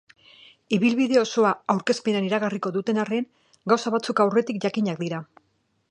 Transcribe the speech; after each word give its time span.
Ibilbide 0.77 1.19
osoa 1.23 1.51
aurkezpenean 1.73 2.29
iragarriko 2.31 2.73
duten 2.79 3.03
arren, 3.05 3.29
gauza 3.73 3.93
batzuk 3.99 4.27
aurretik 4.27 4.63
jakinak 4.67 5.05
dira. 5.07 5.23